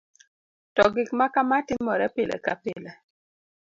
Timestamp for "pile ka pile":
2.15-2.91